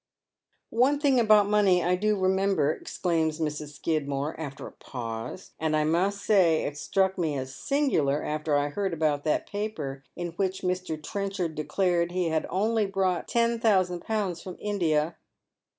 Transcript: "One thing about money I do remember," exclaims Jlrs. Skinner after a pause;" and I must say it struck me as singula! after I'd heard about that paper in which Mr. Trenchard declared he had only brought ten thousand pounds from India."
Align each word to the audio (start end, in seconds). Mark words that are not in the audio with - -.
"One 0.71 0.99
thing 0.99 1.19
about 1.19 1.47
money 1.47 1.83
I 1.83 1.95
do 1.95 2.15
remember," 2.17 2.71
exclaims 2.73 3.37
Jlrs. 3.39 3.73
Skinner 3.75 4.33
after 4.39 4.65
a 4.65 4.71
pause;" 4.71 5.51
and 5.59 5.75
I 5.75 5.83
must 5.83 6.25
say 6.25 6.63
it 6.63 6.75
struck 6.75 7.19
me 7.19 7.37
as 7.37 7.53
singula! 7.53 8.25
after 8.25 8.57
I'd 8.57 8.71
heard 8.73 8.93
about 8.95 9.23
that 9.25 9.45
paper 9.47 10.03
in 10.15 10.29
which 10.37 10.61
Mr. 10.63 10.97
Trenchard 10.99 11.53
declared 11.53 12.13
he 12.13 12.29
had 12.29 12.47
only 12.49 12.87
brought 12.87 13.27
ten 13.27 13.59
thousand 13.59 13.99
pounds 14.01 14.41
from 14.41 14.57
India." 14.59 15.17